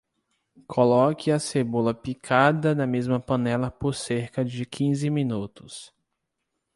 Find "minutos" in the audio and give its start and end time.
5.11-5.93